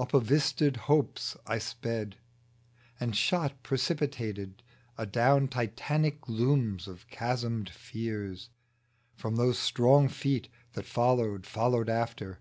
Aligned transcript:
Up 0.00 0.10
vistaed 0.10 0.76
hopes 0.90 1.36
I 1.46 1.58
sped; 1.58 2.16
And 2.98 3.14
shot, 3.14 3.62
precipitated 3.62 4.64
220 4.96 4.96
FRANCIS 4.96 5.14
THOMPSON 5.14 5.44
Adown 5.46 5.48
Titanic 5.76 6.20
glooms 6.22 6.88
of 6.88 7.06
chasmed 7.06 7.70
fears, 7.70 8.50
From 9.14 9.36
those 9.36 9.60
strong 9.60 10.08
Feet 10.08 10.48
that 10.72 10.86
followed, 10.86 11.46
followed 11.46 11.88
after. 11.88 12.40